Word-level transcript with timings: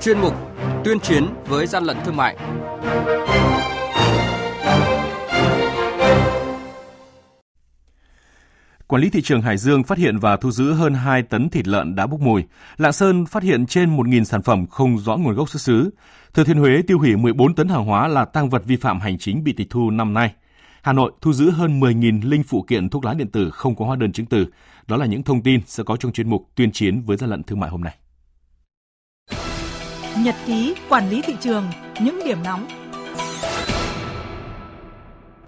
chuyên 0.00 0.18
mục 0.20 0.34
Tuyên 0.84 1.00
chiến 1.00 1.26
với 1.46 1.66
gian 1.66 1.84
lận 1.84 1.96
thương 2.04 2.16
mại. 2.16 2.36
Quản 8.86 9.02
lý 9.02 9.10
thị 9.10 9.22
trường 9.22 9.42
Hải 9.42 9.56
Dương 9.56 9.84
phát 9.84 9.98
hiện 9.98 10.18
và 10.18 10.36
thu 10.36 10.50
giữ 10.50 10.72
hơn 10.72 10.94
2 10.94 11.22
tấn 11.22 11.50
thịt 11.50 11.68
lợn 11.68 11.94
đã 11.94 12.06
bốc 12.06 12.20
mùi. 12.20 12.44
Lạng 12.76 12.92
Sơn 12.92 13.26
phát 13.26 13.42
hiện 13.42 13.66
trên 13.66 13.96
1.000 13.96 14.24
sản 14.24 14.42
phẩm 14.42 14.66
không 14.66 14.98
rõ 14.98 15.16
nguồn 15.16 15.34
gốc 15.34 15.50
xuất 15.50 15.62
xứ. 15.62 15.90
Thừa 16.34 16.44
Thiên 16.44 16.58
Huế 16.58 16.82
tiêu 16.86 16.98
hủy 16.98 17.16
14 17.16 17.54
tấn 17.54 17.68
hàng 17.68 17.84
hóa 17.84 18.08
là 18.08 18.24
tăng 18.24 18.50
vật 18.50 18.62
vi 18.64 18.76
phạm 18.76 19.00
hành 19.00 19.18
chính 19.18 19.44
bị 19.44 19.52
tịch 19.52 19.66
thu 19.70 19.90
năm 19.90 20.14
nay. 20.14 20.34
Hà 20.82 20.92
Nội 20.92 21.12
thu 21.20 21.32
giữ 21.32 21.50
hơn 21.50 21.80
10.000 21.80 22.30
linh 22.30 22.42
phụ 22.42 22.62
kiện 22.62 22.88
thuốc 22.88 23.04
lá 23.04 23.14
điện 23.14 23.30
tử 23.30 23.50
không 23.50 23.76
có 23.76 23.84
hóa 23.84 23.96
đơn 23.96 24.12
chứng 24.12 24.26
từ. 24.26 24.46
Đó 24.86 24.96
là 24.96 25.06
những 25.06 25.22
thông 25.22 25.42
tin 25.42 25.60
sẽ 25.66 25.84
có 25.84 25.96
trong 25.96 26.12
chuyên 26.12 26.30
mục 26.30 26.48
tuyên 26.54 26.72
chiến 26.72 27.02
với 27.02 27.16
gian 27.16 27.30
lận 27.30 27.42
thương 27.42 27.60
mại 27.60 27.70
hôm 27.70 27.80
nay. 27.80 27.96
Nhật 30.24 30.34
ký 30.46 30.74
quản 30.88 31.10
lý 31.10 31.22
thị 31.22 31.34
trường, 31.40 31.64
những 32.00 32.20
điểm 32.24 32.38
nóng 32.44 32.68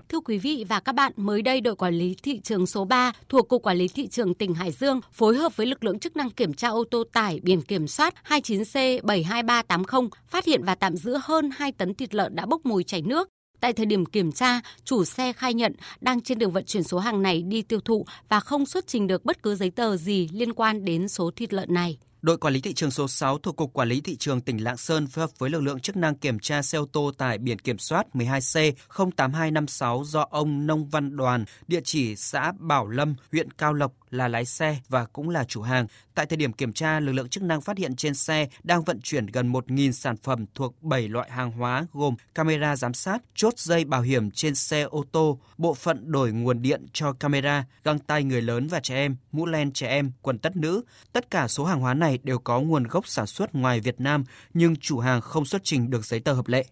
Thưa 0.09 0.21
quý 0.21 0.39
vị 0.39 0.65
và 0.69 0.81
các 0.81 0.95
bạn, 0.95 1.13
mới 1.17 1.43
đây 1.43 1.61
đội 1.61 1.77
quản 1.77 1.95
lý 1.95 2.17
thị 2.23 2.41
trường 2.41 2.67
số 2.67 2.85
3 2.85 3.13
thuộc 3.29 3.49
Cục 3.49 3.63
Quản 3.63 3.77
lý 3.77 3.89
Thị 3.89 4.09
trường 4.09 4.35
tỉnh 4.35 4.55
Hải 4.55 4.73
Dương 4.73 5.01
phối 5.13 5.37
hợp 5.37 5.57
với 5.57 5.67
lực 5.67 5.85
lượng 5.85 5.99
chức 5.99 6.17
năng 6.17 6.31
kiểm 6.31 6.55
tra 6.55 6.69
ô 6.69 6.85
tô 6.91 7.05
tải 7.13 7.41
biển 7.43 7.63
kiểm 7.63 7.87
soát 7.87 8.15
29C72380 8.29 10.09
phát 10.29 10.45
hiện 10.45 10.65
và 10.65 10.75
tạm 10.75 10.97
giữ 10.97 11.17
hơn 11.23 11.51
2 11.57 11.73
tấn 11.73 11.95
thịt 11.95 12.15
lợn 12.15 12.35
đã 12.35 12.47
bốc 12.47 12.67
mùi 12.67 12.85
chảy 12.85 13.03
nước. 13.03 13.29
Tại 13.61 13.73
thời 13.73 13.87
điểm 13.87 14.07
kiểm 14.07 14.33
tra, 14.33 14.61
chủ 14.85 15.05
xe 15.05 15.33
khai 15.33 15.55
nhận 15.55 15.73
đang 16.01 16.21
trên 16.21 16.39
đường 16.39 16.53
vận 16.53 16.65
chuyển 16.65 16.83
số 16.83 16.99
hàng 16.99 17.23
này 17.23 17.43
đi 17.43 17.63
tiêu 17.63 17.81
thụ 17.81 18.07
và 18.29 18.41
không 18.41 18.67
xuất 18.67 18.87
trình 18.87 19.07
được 19.07 19.25
bất 19.25 19.43
cứ 19.43 19.55
giấy 19.55 19.71
tờ 19.71 19.97
gì 19.97 20.29
liên 20.33 20.53
quan 20.53 20.85
đến 20.85 21.09
số 21.09 21.31
thịt 21.37 21.53
lợn 21.53 21.75
này. 21.75 21.99
Đội 22.23 22.39
quản 22.39 22.55
lý 22.55 22.61
thị 22.61 22.75
trường 22.75 22.91
số 22.91 23.09
6 23.09 23.39
thuộc 23.39 23.57
Cục 23.57 23.73
Quản 23.73 23.89
lý 23.89 24.01
Thị 24.01 24.17
trường 24.17 24.41
tỉnh 24.41 24.65
Lạng 24.65 24.77
Sơn 24.77 25.07
phối 25.07 25.23
hợp 25.23 25.31
với 25.39 25.51
lực 25.51 25.61
lượng 25.61 25.81
chức 25.81 25.97
năng 25.97 26.15
kiểm 26.15 26.39
tra 26.39 26.63
xe 26.63 26.79
ô 26.79 26.87
tô 26.93 27.13
tải 27.19 27.39
biển 27.39 27.59
kiểm 27.59 27.79
soát 27.79 28.07
12C08256 28.15 30.05
do 30.05 30.27
ông 30.31 30.67
Nông 30.67 30.89
Văn 30.89 31.17
Đoàn, 31.17 31.45
địa 31.69 31.81
chỉ 31.85 32.17
xã 32.17 32.53
Bảo 32.59 32.89
Lâm, 32.89 33.15
huyện 33.33 33.51
Cao 33.51 33.73
Lộc 33.73 33.93
là 34.11 34.29
lái 34.29 34.45
xe 34.45 34.77
và 34.89 35.05
cũng 35.05 35.29
là 35.29 35.45
chủ 35.45 35.63
hàng. 35.63 35.87
Tại 36.15 36.27
thời 36.27 36.37
điểm 36.37 36.53
kiểm 36.53 36.73
tra, 36.73 37.01
lực 37.01 37.13
lượng 37.13 37.29
chức 37.29 37.43
năng 37.43 37.61
phát 37.61 37.79
hiện 37.79 37.97
trên 37.97 38.15
xe 38.15 38.49
đang 38.63 38.85
vận 38.85 39.01
chuyển 39.01 39.27
gần 39.27 39.53
1.000 39.53 39.93
sản 39.93 40.17
phẩm 40.17 40.45
thuộc 40.55 40.83
7 40.83 41.09
loại 41.09 41.31
hàng 41.31 41.53
hóa 41.53 41.87
gồm 41.93 42.15
camera 42.35 42.77
giám 42.77 42.95
sát, 42.95 43.23
chốt 43.35 43.59
dây 43.59 43.85
bảo 43.85 44.03
hiểm 44.03 44.31
trên 44.31 44.55
xe 44.55 44.83
ô 44.83 45.05
tô, 45.13 45.39
bộ 45.59 45.75
phận 45.75 46.13
đổi 46.13 46.33
nguồn 46.33 46.63
điện 46.63 46.87
cho 46.93 47.13
camera, 47.13 47.65
găng 47.85 47.99
tay 47.99 48.25
người 48.25 48.43
lớn 48.43 48.69
và 48.69 48.81
trẻ 48.81 48.95
em, 48.95 49.17
mũ 49.33 49.47
len 49.47 49.73
trẻ 49.73 49.89
em, 49.89 50.13
quần 50.23 50.39
tất 50.39 50.57
nữ. 50.57 50.83
Tất 51.13 51.31
cả 51.31 51.49
số 51.49 51.65
hàng 51.65 51.81
hóa 51.81 51.95
này 51.95 52.12
đều 52.23 52.39
có 52.39 52.61
nguồn 52.61 52.85
gốc 52.85 53.07
sản 53.07 53.27
xuất 53.27 53.55
ngoài 53.55 53.81
Việt 53.81 54.01
Nam 54.01 54.25
nhưng 54.55 54.77
chủ 54.77 54.99
hàng 54.99 55.21
không 55.21 55.45
xuất 55.45 55.65
trình 55.65 55.91
được 55.91 56.05
giấy 56.05 56.21
tờ 56.21 56.33
hợp 56.33 56.49
lệ. 56.49 56.65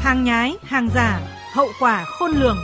Hàng 0.00 0.24
nhái, 0.24 0.54
hàng 0.62 0.88
giả, 0.94 1.20
hậu 1.54 1.68
quả 1.80 2.04
khôn 2.04 2.30
lường. 2.30 2.56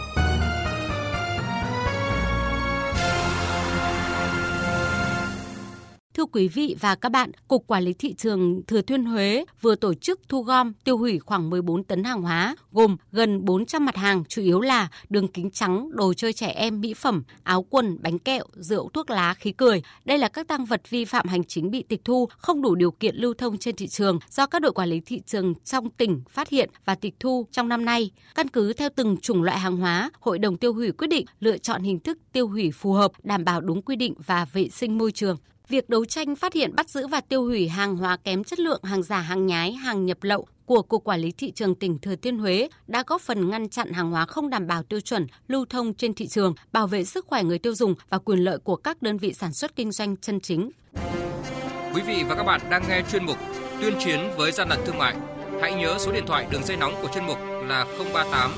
Thưa 6.20 6.26
quý 6.32 6.48
vị 6.48 6.76
và 6.80 6.94
các 6.94 7.08
bạn, 7.08 7.30
Cục 7.48 7.66
Quản 7.66 7.82
lý 7.82 7.92
Thị 7.92 8.14
trường 8.14 8.62
Thừa 8.66 8.82
Thiên 8.82 9.04
Huế 9.04 9.44
vừa 9.60 9.74
tổ 9.74 9.94
chức 9.94 10.20
thu 10.28 10.42
gom 10.42 10.72
tiêu 10.84 10.98
hủy 10.98 11.18
khoảng 11.18 11.50
14 11.50 11.84
tấn 11.84 12.04
hàng 12.04 12.22
hóa, 12.22 12.56
gồm 12.72 12.96
gần 13.12 13.44
400 13.44 13.84
mặt 13.84 13.96
hàng, 13.96 14.24
chủ 14.28 14.42
yếu 14.42 14.60
là 14.60 14.88
đường 15.08 15.28
kính 15.28 15.50
trắng, 15.50 15.88
đồ 15.92 16.14
chơi 16.14 16.32
trẻ 16.32 16.46
em, 16.46 16.80
mỹ 16.80 16.94
phẩm, 16.94 17.22
áo 17.42 17.62
quần, 17.70 18.02
bánh 18.02 18.18
kẹo, 18.18 18.44
rượu, 18.54 18.88
thuốc 18.92 19.10
lá, 19.10 19.34
khí 19.34 19.52
cười. 19.52 19.82
Đây 20.04 20.18
là 20.18 20.28
các 20.28 20.48
tăng 20.48 20.64
vật 20.64 20.90
vi 20.90 21.04
phạm 21.04 21.28
hành 21.28 21.44
chính 21.44 21.70
bị 21.70 21.82
tịch 21.82 22.00
thu, 22.04 22.28
không 22.38 22.62
đủ 22.62 22.74
điều 22.74 22.90
kiện 22.90 23.16
lưu 23.16 23.34
thông 23.34 23.58
trên 23.58 23.76
thị 23.76 23.88
trường 23.88 24.18
do 24.30 24.46
các 24.46 24.62
đội 24.62 24.72
quản 24.72 24.88
lý 24.88 25.00
thị 25.00 25.20
trường 25.26 25.54
trong 25.64 25.90
tỉnh 25.90 26.22
phát 26.30 26.48
hiện 26.48 26.70
và 26.84 26.94
tịch 26.94 27.14
thu 27.20 27.46
trong 27.52 27.68
năm 27.68 27.84
nay. 27.84 28.10
Căn 28.34 28.48
cứ 28.48 28.72
theo 28.72 28.88
từng 28.96 29.16
chủng 29.16 29.42
loại 29.42 29.58
hàng 29.58 29.76
hóa, 29.76 30.10
Hội 30.20 30.38
đồng 30.38 30.56
tiêu 30.56 30.74
hủy 30.74 30.92
quyết 30.92 31.08
định 31.08 31.26
lựa 31.40 31.58
chọn 31.58 31.82
hình 31.82 32.00
thức 32.00 32.18
tiêu 32.32 32.48
hủy 32.48 32.70
phù 32.70 32.92
hợp, 32.92 33.12
đảm 33.22 33.44
bảo 33.44 33.60
đúng 33.60 33.82
quy 33.82 33.96
định 33.96 34.14
và 34.26 34.46
vệ 34.52 34.68
sinh 34.68 34.98
môi 34.98 35.12
trường. 35.12 35.36
Việc 35.70 35.88
đấu 35.88 36.04
tranh 36.04 36.36
phát 36.36 36.52
hiện 36.52 36.74
bắt 36.74 36.88
giữ 36.88 37.06
và 37.06 37.20
tiêu 37.20 37.44
hủy 37.44 37.68
hàng 37.68 37.96
hóa 37.96 38.16
kém 38.16 38.44
chất 38.44 38.60
lượng, 38.60 38.80
hàng 38.84 39.02
giả, 39.02 39.20
hàng 39.20 39.46
nhái, 39.46 39.72
hàng 39.72 40.06
nhập 40.06 40.18
lậu 40.22 40.46
của 40.66 40.82
Cục 40.82 41.04
Quản 41.04 41.20
lý 41.20 41.32
Thị 41.32 41.52
trường 41.52 41.74
tỉnh 41.74 41.98
Thừa 41.98 42.16
Thiên 42.16 42.38
Huế 42.38 42.68
đã 42.86 43.04
góp 43.06 43.20
phần 43.20 43.50
ngăn 43.50 43.68
chặn 43.68 43.92
hàng 43.92 44.10
hóa 44.10 44.26
không 44.26 44.50
đảm 44.50 44.66
bảo 44.66 44.82
tiêu 44.82 45.00
chuẩn 45.00 45.26
lưu 45.48 45.64
thông 45.64 45.94
trên 45.94 46.14
thị 46.14 46.26
trường, 46.26 46.54
bảo 46.72 46.86
vệ 46.86 47.04
sức 47.04 47.26
khỏe 47.26 47.42
người 47.42 47.58
tiêu 47.58 47.74
dùng 47.74 47.94
và 48.08 48.18
quyền 48.18 48.38
lợi 48.38 48.58
của 48.58 48.76
các 48.76 49.02
đơn 49.02 49.18
vị 49.18 49.32
sản 49.32 49.52
xuất 49.52 49.76
kinh 49.76 49.92
doanh 49.92 50.16
chân 50.16 50.40
chính. 50.40 50.70
Quý 51.94 52.02
vị 52.06 52.24
và 52.28 52.34
các 52.34 52.44
bạn 52.44 52.60
đang 52.70 52.82
nghe 52.88 53.02
chuyên 53.12 53.24
mục 53.24 53.36
Tuyên 53.80 53.94
chiến 54.04 54.20
với 54.36 54.52
gian 54.52 54.68
lận 54.68 54.78
thương 54.86 54.98
mại. 54.98 55.16
Hãy 55.60 55.74
nhớ 55.74 55.96
số 55.98 56.12
điện 56.12 56.24
thoại 56.26 56.46
đường 56.50 56.64
dây 56.64 56.76
nóng 56.76 56.94
của 57.02 57.08
chuyên 57.14 57.26
mục 57.26 57.38
là 57.66 57.86
038 58.14 58.50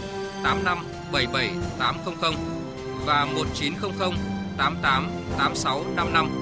85 0.43 0.79
77 1.12 1.50
800 1.79 2.34
và 3.06 3.25
1900 3.25 4.11
88 4.56 5.11
86 5.39 5.84
55 5.97 6.41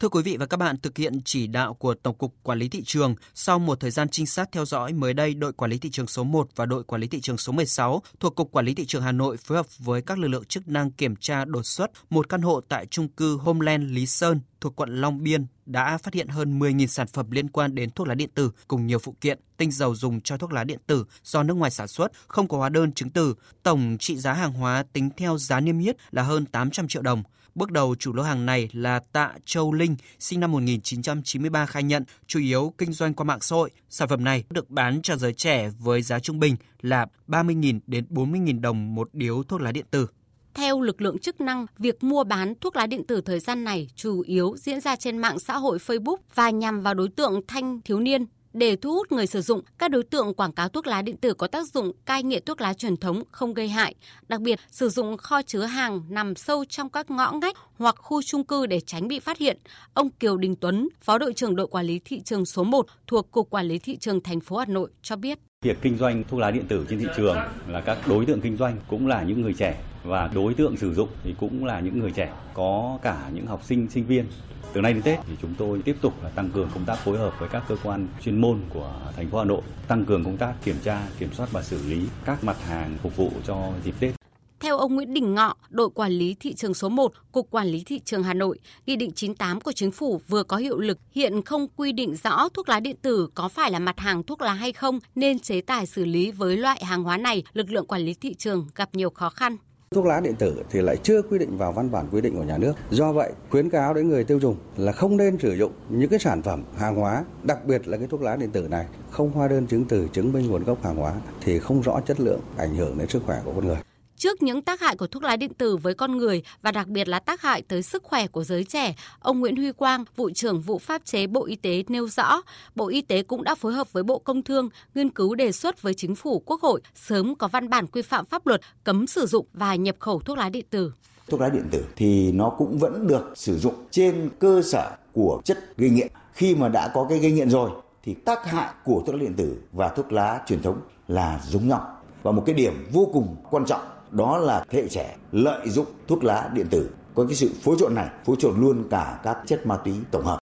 Thưa 0.00 0.08
quý 0.08 0.22
vị 0.22 0.36
và 0.36 0.46
các 0.46 0.56
bạn, 0.56 0.76
thực 0.78 0.98
hiện 0.98 1.20
chỉ 1.24 1.46
đạo 1.46 1.74
của 1.74 1.94
Tổng 1.94 2.18
cục 2.18 2.34
Quản 2.42 2.58
lý 2.58 2.68
thị 2.68 2.82
trường, 2.84 3.14
sau 3.34 3.58
một 3.58 3.80
thời 3.80 3.90
gian 3.90 4.08
trinh 4.08 4.26
sát 4.26 4.52
theo 4.52 4.64
dõi, 4.64 4.92
mới 4.92 5.14
đây 5.14 5.34
đội 5.34 5.52
quản 5.52 5.70
lý 5.70 5.78
thị 5.78 5.90
trường 5.90 6.06
số 6.06 6.24
1 6.24 6.48
và 6.56 6.66
đội 6.66 6.84
quản 6.84 7.00
lý 7.00 7.08
thị 7.08 7.20
trường 7.20 7.38
số 7.38 7.52
16 7.52 8.02
thuộc 8.20 8.34
Cục 8.34 8.52
Quản 8.52 8.66
lý 8.66 8.74
thị 8.74 8.84
trường 8.86 9.02
Hà 9.02 9.12
Nội 9.12 9.36
phối 9.36 9.58
hợp 9.58 9.66
với 9.78 10.02
các 10.02 10.18
lực 10.18 10.28
lượng 10.28 10.44
chức 10.44 10.68
năng 10.68 10.90
kiểm 10.90 11.16
tra 11.16 11.44
đột 11.44 11.62
xuất 11.62 11.90
một 12.10 12.28
căn 12.28 12.42
hộ 12.42 12.60
tại 12.60 12.86
trung 12.86 13.08
cư 13.08 13.36
Homeland 13.36 13.90
Lý 13.90 14.06
Sơn 14.06 14.40
thuộc 14.60 14.76
quận 14.76 15.00
Long 15.00 15.22
Biên 15.22 15.46
đã 15.66 15.98
phát 15.98 16.14
hiện 16.14 16.28
hơn 16.28 16.58
10.000 16.58 16.86
sản 16.86 17.06
phẩm 17.06 17.30
liên 17.30 17.50
quan 17.50 17.74
đến 17.74 17.90
thuốc 17.90 18.08
lá 18.08 18.14
điện 18.14 18.30
tử 18.34 18.50
cùng 18.68 18.86
nhiều 18.86 18.98
phụ 18.98 19.16
kiện, 19.20 19.38
tinh 19.56 19.70
dầu 19.70 19.94
dùng 19.94 20.20
cho 20.20 20.36
thuốc 20.36 20.52
lá 20.52 20.64
điện 20.64 20.78
tử 20.86 21.04
do 21.24 21.42
nước 21.42 21.54
ngoài 21.54 21.70
sản 21.70 21.88
xuất, 21.88 22.12
không 22.28 22.48
có 22.48 22.58
hóa 22.58 22.68
đơn 22.68 22.92
chứng 22.92 23.10
từ. 23.10 23.34
Tổng 23.62 23.96
trị 24.00 24.16
giá 24.16 24.32
hàng 24.32 24.52
hóa 24.52 24.84
tính 24.92 25.10
theo 25.16 25.38
giá 25.38 25.60
niêm 25.60 25.78
yết 25.78 25.96
là 26.10 26.22
hơn 26.22 26.46
800 26.46 26.88
triệu 26.88 27.02
đồng. 27.02 27.22
Bước 27.54 27.70
đầu 27.70 27.94
chủ 27.98 28.12
lô 28.12 28.22
hàng 28.22 28.46
này 28.46 28.68
là 28.72 29.00
Tạ 29.12 29.32
Châu 29.44 29.72
Linh, 29.72 29.96
sinh 30.18 30.40
năm 30.40 30.52
1993 30.52 31.66
khai 31.66 31.82
nhận 31.82 32.04
chủ 32.26 32.40
yếu 32.40 32.74
kinh 32.78 32.92
doanh 32.92 33.14
qua 33.14 33.24
mạng 33.24 33.40
xã 33.40 33.56
hội. 33.56 33.70
Sản 33.88 34.08
phẩm 34.08 34.24
này 34.24 34.44
được 34.50 34.70
bán 34.70 35.02
cho 35.02 35.16
giới 35.16 35.32
trẻ 35.32 35.70
với 35.78 36.02
giá 36.02 36.18
trung 36.18 36.40
bình 36.40 36.56
là 36.80 37.06
30.000 37.28 37.80
đến 37.86 38.04
40.000 38.10 38.60
đồng 38.60 38.94
một 38.94 39.08
điếu 39.12 39.42
thuốc 39.42 39.60
lá 39.60 39.72
điện 39.72 39.86
tử. 39.90 40.06
Theo 40.54 40.80
lực 40.80 41.00
lượng 41.00 41.18
chức 41.18 41.40
năng, 41.40 41.66
việc 41.78 42.02
mua 42.02 42.24
bán 42.24 42.54
thuốc 42.60 42.76
lá 42.76 42.86
điện 42.86 43.06
tử 43.06 43.20
thời 43.20 43.40
gian 43.40 43.64
này 43.64 43.88
chủ 43.94 44.20
yếu 44.20 44.54
diễn 44.56 44.80
ra 44.80 44.96
trên 44.96 45.18
mạng 45.18 45.38
xã 45.38 45.56
hội 45.56 45.78
Facebook 45.78 46.16
và 46.34 46.50
nhằm 46.50 46.80
vào 46.80 46.94
đối 46.94 47.08
tượng 47.08 47.40
thanh 47.48 47.80
thiếu 47.84 48.00
niên 48.00 48.26
để 48.52 48.76
thu 48.76 48.92
hút 48.92 49.12
người 49.12 49.26
sử 49.26 49.40
dụng, 49.40 49.60
các 49.78 49.90
đối 49.90 50.04
tượng 50.04 50.34
quảng 50.34 50.52
cáo 50.52 50.68
thuốc 50.68 50.86
lá 50.86 51.02
điện 51.02 51.16
tử 51.16 51.34
có 51.34 51.46
tác 51.46 51.66
dụng 51.66 51.92
cai 52.06 52.22
nghiện 52.22 52.44
thuốc 52.44 52.60
lá 52.60 52.74
truyền 52.74 52.96
thống 52.96 53.22
không 53.30 53.54
gây 53.54 53.68
hại, 53.68 53.94
đặc 54.28 54.40
biệt 54.40 54.60
sử 54.70 54.88
dụng 54.88 55.16
kho 55.16 55.42
chứa 55.42 55.62
hàng 55.62 56.02
nằm 56.08 56.34
sâu 56.34 56.64
trong 56.64 56.88
các 56.88 57.10
ngõ 57.10 57.32
ngách 57.32 57.56
hoặc 57.78 57.96
khu 57.98 58.22
chung 58.22 58.44
cư 58.44 58.66
để 58.66 58.80
tránh 58.80 59.08
bị 59.08 59.18
phát 59.20 59.38
hiện. 59.38 59.58
Ông 59.94 60.10
Kiều 60.10 60.36
Đình 60.36 60.56
Tuấn, 60.56 60.88
Phó 61.02 61.18
đội 61.18 61.32
trưởng 61.32 61.56
đội 61.56 61.66
quản 61.66 61.86
lý 61.86 62.00
thị 62.04 62.20
trường 62.20 62.46
số 62.46 62.64
1 62.64 62.86
thuộc 63.06 63.30
Cục 63.30 63.50
Quản 63.50 63.66
lý 63.66 63.78
thị 63.78 63.96
trường 63.96 64.20
thành 64.20 64.40
phố 64.40 64.56
Hà 64.56 64.64
Nội 64.64 64.90
cho 65.02 65.16
biết. 65.16 65.38
Việc 65.62 65.78
kinh 65.82 65.98
doanh 65.98 66.24
thuốc 66.28 66.40
lá 66.40 66.50
điện 66.50 66.64
tử 66.68 66.86
trên 66.90 66.98
thị 66.98 67.06
trường 67.16 67.36
là 67.68 67.80
các 67.80 67.98
đối 68.08 68.26
tượng 68.26 68.40
kinh 68.40 68.56
doanh 68.56 68.76
cũng 68.88 69.06
là 69.06 69.22
những 69.22 69.40
người 69.42 69.54
trẻ 69.54 69.82
và 70.04 70.30
đối 70.34 70.54
tượng 70.54 70.76
sử 70.76 70.94
dụng 70.94 71.08
thì 71.24 71.34
cũng 71.40 71.64
là 71.64 71.80
những 71.80 71.98
người 71.98 72.10
trẻ, 72.10 72.32
có 72.54 72.98
cả 73.02 73.30
những 73.34 73.46
học 73.46 73.64
sinh, 73.64 73.90
sinh 73.90 74.06
viên 74.06 74.26
từ 74.72 74.80
nay 74.80 74.92
đến 74.92 75.02
Tết 75.02 75.18
thì 75.26 75.34
chúng 75.42 75.54
tôi 75.58 75.82
tiếp 75.84 75.96
tục 76.00 76.14
là 76.22 76.28
tăng 76.28 76.50
cường 76.50 76.68
công 76.74 76.84
tác 76.84 76.94
phối 76.94 77.18
hợp 77.18 77.34
với 77.40 77.48
các 77.48 77.62
cơ 77.68 77.76
quan 77.82 78.08
chuyên 78.24 78.40
môn 78.40 78.60
của 78.74 78.92
thành 79.16 79.30
phố 79.30 79.38
Hà 79.38 79.44
Nội, 79.44 79.60
tăng 79.88 80.04
cường 80.04 80.24
công 80.24 80.36
tác 80.36 80.54
kiểm 80.64 80.76
tra, 80.84 81.02
kiểm 81.18 81.32
soát 81.32 81.52
và 81.52 81.62
xử 81.62 81.78
lý 81.88 82.06
các 82.24 82.44
mặt 82.44 82.56
hàng 82.66 82.96
phục 83.02 83.16
vụ 83.16 83.30
cho 83.46 83.72
dịp 83.84 83.94
Tết. 84.00 84.14
Theo 84.60 84.78
ông 84.78 84.94
Nguyễn 84.94 85.14
Đình 85.14 85.34
Ngọ, 85.34 85.56
đội 85.70 85.90
quản 85.90 86.12
lý 86.12 86.36
thị 86.40 86.54
trường 86.54 86.74
số 86.74 86.88
1, 86.88 87.12
Cục 87.32 87.50
Quản 87.50 87.66
lý 87.66 87.82
Thị 87.86 88.00
trường 88.04 88.22
Hà 88.22 88.34
Nội, 88.34 88.58
Nghị 88.86 88.96
định 88.96 89.12
98 89.12 89.60
của 89.60 89.72
Chính 89.72 89.90
phủ 89.90 90.20
vừa 90.28 90.42
có 90.42 90.56
hiệu 90.56 90.78
lực 90.78 90.98
hiện 91.12 91.42
không 91.42 91.66
quy 91.76 91.92
định 91.92 92.16
rõ 92.16 92.48
thuốc 92.48 92.68
lá 92.68 92.80
điện 92.80 92.96
tử 93.02 93.28
có 93.34 93.48
phải 93.48 93.70
là 93.70 93.78
mặt 93.78 93.98
hàng 93.98 94.22
thuốc 94.22 94.40
lá 94.40 94.52
hay 94.52 94.72
không 94.72 94.98
nên 95.14 95.38
chế 95.38 95.60
tài 95.60 95.86
xử 95.86 96.04
lý 96.04 96.30
với 96.30 96.56
loại 96.56 96.84
hàng 96.84 97.02
hóa 97.02 97.16
này 97.16 97.42
lực 97.52 97.70
lượng 97.70 97.86
quản 97.86 98.00
lý 98.00 98.14
thị 98.14 98.34
trường 98.34 98.66
gặp 98.74 98.88
nhiều 98.92 99.10
khó 99.10 99.30
khăn. 99.30 99.56
Thuốc 99.94 100.06
lá 100.06 100.20
điện 100.20 100.34
tử 100.34 100.62
thì 100.70 100.80
lại 100.80 100.96
chưa 100.96 101.22
quy 101.22 101.38
định 101.38 101.56
vào 101.56 101.72
văn 101.72 101.90
bản 101.90 102.06
quy 102.12 102.20
định 102.20 102.36
của 102.36 102.42
nhà 102.42 102.58
nước. 102.58 102.72
Do 102.90 103.12
vậy, 103.12 103.32
khuyến 103.50 103.70
cáo 103.70 103.94
đến 103.94 104.08
người 104.08 104.24
tiêu 104.24 104.40
dùng 104.40 104.56
là 104.76 104.92
không 104.92 105.16
nên 105.16 105.38
sử 105.38 105.52
dụng 105.52 105.72
những 105.88 106.10
cái 106.10 106.18
sản 106.18 106.42
phẩm 106.42 106.62
hàng 106.76 106.96
hóa, 106.96 107.24
đặc 107.42 107.64
biệt 107.64 107.88
là 107.88 107.96
cái 107.96 108.06
thuốc 108.06 108.22
lá 108.22 108.36
điện 108.36 108.50
tử 108.50 108.68
này 108.68 108.86
không 109.10 109.30
hóa 109.30 109.48
đơn 109.48 109.66
chứng 109.66 109.84
từ 109.84 110.08
chứng 110.12 110.32
minh 110.32 110.46
nguồn 110.46 110.64
gốc 110.64 110.82
hàng 110.82 110.96
hóa 110.96 111.12
thì 111.44 111.58
không 111.58 111.80
rõ 111.80 112.00
chất 112.06 112.20
lượng, 112.20 112.40
ảnh 112.56 112.74
hưởng 112.74 112.98
đến 112.98 113.08
sức 113.08 113.22
khỏe 113.26 113.40
của 113.44 113.52
con 113.54 113.66
người. 113.66 113.76
Trước 114.20 114.42
những 114.42 114.62
tác 114.62 114.80
hại 114.80 114.96
của 114.96 115.06
thuốc 115.06 115.22
lá 115.22 115.36
điện 115.36 115.54
tử 115.54 115.76
với 115.76 115.94
con 115.94 116.16
người 116.16 116.42
và 116.62 116.72
đặc 116.72 116.88
biệt 116.88 117.08
là 117.08 117.18
tác 117.18 117.42
hại 117.42 117.62
tới 117.62 117.82
sức 117.82 118.02
khỏe 118.02 118.26
của 118.26 118.44
giới 118.44 118.64
trẻ, 118.64 118.94
ông 119.20 119.40
Nguyễn 119.40 119.56
Huy 119.56 119.72
Quang, 119.72 120.04
vụ 120.16 120.30
trưởng 120.30 120.60
vụ 120.60 120.78
pháp 120.78 121.04
chế 121.04 121.26
Bộ 121.26 121.46
Y 121.46 121.56
tế 121.56 121.84
nêu 121.88 122.08
rõ, 122.08 122.42
Bộ 122.74 122.88
Y 122.88 123.02
tế 123.02 123.22
cũng 123.22 123.44
đã 123.44 123.54
phối 123.54 123.72
hợp 123.72 123.92
với 123.92 124.02
Bộ 124.02 124.18
Công 124.18 124.42
Thương 124.42 124.68
nghiên 124.94 125.10
cứu 125.10 125.34
đề 125.34 125.52
xuất 125.52 125.82
với 125.82 125.94
chính 125.94 126.14
phủ 126.14 126.42
Quốc 126.46 126.60
hội 126.60 126.80
sớm 126.94 127.34
có 127.34 127.48
văn 127.48 127.70
bản 127.70 127.86
quy 127.86 128.02
phạm 128.02 128.26
pháp 128.26 128.46
luật 128.46 128.60
cấm 128.84 129.06
sử 129.06 129.26
dụng 129.26 129.46
và 129.52 129.74
nhập 129.74 129.96
khẩu 129.98 130.20
thuốc 130.20 130.38
lá 130.38 130.48
điện 130.48 130.64
tử. 130.70 130.92
Thuốc 131.28 131.40
lá 131.40 131.48
điện 131.48 131.68
tử 131.70 131.84
thì 131.96 132.32
nó 132.32 132.50
cũng 132.50 132.78
vẫn 132.78 133.06
được 133.06 133.32
sử 133.34 133.58
dụng 133.58 133.74
trên 133.90 134.30
cơ 134.38 134.62
sở 134.62 134.90
của 135.12 135.40
chất 135.44 135.76
gây 135.76 135.90
nghiện. 135.90 136.08
Khi 136.32 136.54
mà 136.54 136.68
đã 136.68 136.90
có 136.94 137.06
cái 137.08 137.18
gây 137.18 137.32
nghiện 137.32 137.50
rồi 137.50 137.70
thì 138.02 138.14
tác 138.14 138.46
hại 138.46 138.68
của 138.84 139.02
thuốc 139.06 139.14
lá 139.14 139.20
điện 139.20 139.34
tử 139.36 139.56
và 139.72 139.88
thuốc 139.88 140.12
lá 140.12 140.40
truyền 140.46 140.62
thống 140.62 140.80
là 141.08 141.40
giống 141.48 141.68
nhau. 141.68 141.96
Và 142.22 142.32
một 142.32 142.42
cái 142.46 142.54
điểm 142.54 142.86
vô 142.92 143.10
cùng 143.12 143.36
quan 143.50 143.64
trọng 143.66 143.80
đó 144.10 144.38
là 144.38 144.64
thế 144.70 144.82
hệ 144.82 144.88
trẻ 144.88 145.16
lợi 145.32 145.68
dụng 145.68 145.86
thuốc 146.08 146.24
lá 146.24 146.50
điện 146.54 146.66
tử. 146.70 146.90
Có 147.14 147.24
cái 147.24 147.34
sự 147.34 147.50
phối 147.62 147.76
trộn 147.78 147.94
này, 147.94 148.08
phối 148.24 148.36
trộn 148.38 148.60
luôn 148.60 148.84
cả 148.90 149.20
các 149.22 149.38
chất 149.46 149.66
ma 149.66 149.76
túy 149.76 149.94
tổng 150.10 150.24
hợp. 150.24 150.38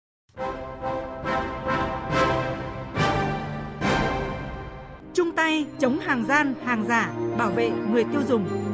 Chung 5.15 5.33
tay 5.37 5.67
chống 5.79 5.99
hàng 5.99 6.25
gian, 6.29 6.55
hàng 6.65 6.85
giả, 6.89 7.13
bảo 7.39 7.51
vệ 7.51 7.71
người 7.93 8.05
tiêu 8.05 8.21
dùng. 8.29 8.66